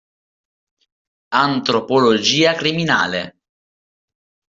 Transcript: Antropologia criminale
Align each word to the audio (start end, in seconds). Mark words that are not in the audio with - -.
Antropologia 1.43 2.55
criminale 2.57 3.21